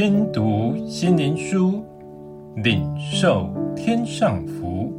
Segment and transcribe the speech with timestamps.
[0.00, 1.84] 听读心灵书，
[2.54, 4.92] 领受天上福。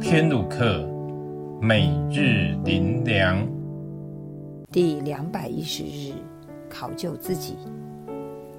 [0.00, 0.88] 天路客，
[1.60, 3.46] 每日灵粮，
[4.72, 6.14] 第两百一十日，
[6.66, 7.58] 考究自己。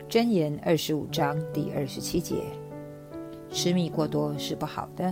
[0.08, 2.36] 箴言二十五章第二十七节：
[3.50, 5.12] 吃蜜过多是不好的，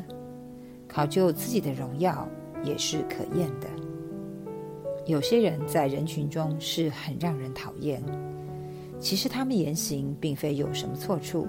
[0.88, 2.30] 考究自己的荣耀
[2.64, 3.68] 也是可厌的。
[5.08, 8.00] 有些人在人群中是很让人讨厌。
[9.00, 11.48] 其实他们言行并非有什么错处，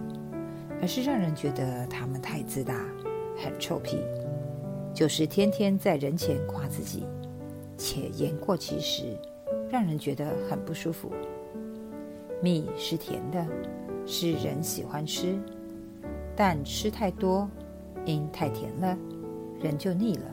[0.80, 2.86] 而是让人觉得他们太自大，
[3.36, 3.98] 很臭屁，
[4.94, 7.04] 就是天天在人前夸自己，
[7.76, 9.16] 且言过其实，
[9.68, 11.10] 让人觉得很不舒服。
[12.40, 13.44] 蜜是甜的，
[14.06, 15.36] 是人喜欢吃，
[16.36, 17.50] 但吃太多，
[18.06, 18.96] 因太甜了，
[19.60, 20.24] 人就腻了。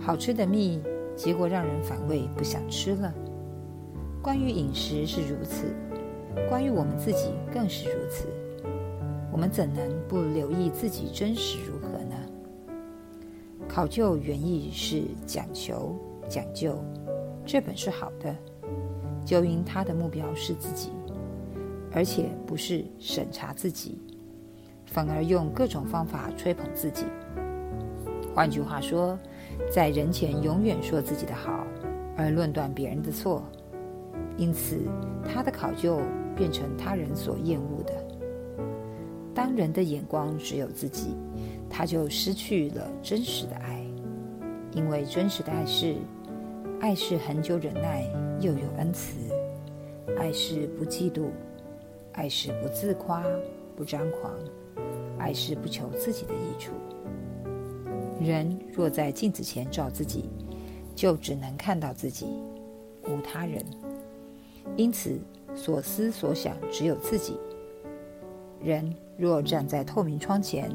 [0.00, 0.80] 好吃的蜜，
[1.14, 3.12] 结果让人反胃，不想吃了。
[4.22, 5.66] 关于饮食是如此。
[6.48, 8.26] 关于我们自己更是如此，
[9.32, 12.16] 我们怎能不留意自己真实如何呢？
[13.68, 15.96] 考究原意是讲求、
[16.28, 16.82] 讲究，
[17.46, 18.34] 这本是好的，
[19.24, 20.90] 就因他的目标是自己，
[21.92, 23.98] 而且不是审查自己，
[24.86, 27.04] 反而用各种方法吹捧自己。
[28.34, 29.18] 换句话说，
[29.70, 31.64] 在人前永远说自己的好，
[32.16, 33.42] 而论断别人的错。
[34.36, 34.78] 因此，
[35.24, 36.00] 他的考究
[36.34, 37.92] 变成他人所厌恶的。
[39.34, 41.14] 当人的眼光只有自己，
[41.68, 43.84] 他就失去了真实的爱。
[44.72, 45.96] 因为真实的爱是：
[46.80, 48.04] 爱是恒久忍耐，
[48.40, 49.16] 又有恩慈；
[50.18, 51.24] 爱是不嫉妒；
[52.12, 53.24] 爱是不自夸，
[53.76, 54.32] 不张狂；
[55.18, 56.72] 爱是不求自己的益处。
[58.20, 60.30] 人若在镜子前照自己，
[60.94, 62.26] 就只能看到自己，
[63.04, 63.64] 无他人。
[64.76, 65.20] 因此，
[65.54, 67.38] 所思所想只有自己。
[68.62, 70.70] 人若站在透明窗前，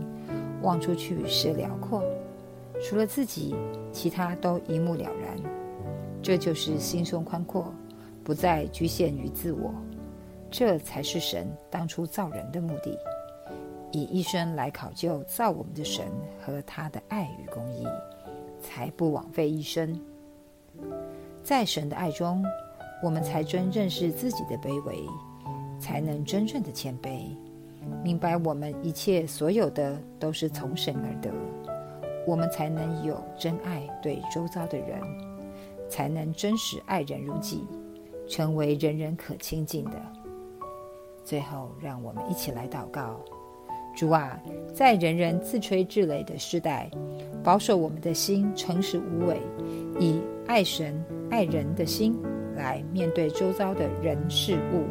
[0.61, 2.03] 望出去是辽阔，
[2.83, 3.55] 除了自己，
[3.91, 5.37] 其他都一目了然。
[6.21, 7.73] 这就是心胸宽阔，
[8.23, 9.73] 不再局限于自我。
[10.51, 12.97] 这才是神当初造人的目的，
[13.91, 16.05] 以一生来考究造我们的神
[16.43, 17.85] 和他的爱与公义，
[18.61, 19.99] 才不枉费一生。
[21.43, 22.43] 在神的爱中。
[23.03, 24.97] 我们才真认识自己的卑微，
[25.79, 27.35] 才能真正的谦卑，
[28.03, 31.31] 明白我们一切所有的都是从神而得，
[32.25, 34.99] 我们才能有真爱对周遭的人，
[35.89, 37.63] 才能真实爱人如己，
[38.27, 40.01] 成为人人可亲近的。
[41.23, 43.19] 最后，让我们一起来祷告：
[43.95, 44.39] 主啊，
[44.73, 46.89] 在人人自吹自擂的时代，
[47.43, 49.39] 保守我们的心诚实无伪，
[49.99, 52.15] 以爱神爱人的心。
[52.55, 54.85] 来面对周遭的人事物，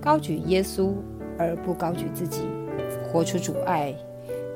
[0.00, 0.94] 高举耶稣
[1.38, 2.42] 而不高举自己，
[3.04, 3.94] 活出主爱，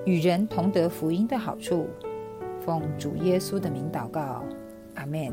[0.05, 1.87] 与人同得福音的好处。
[2.65, 4.45] 奉主耶稣的名祷告，
[4.95, 5.33] 阿门。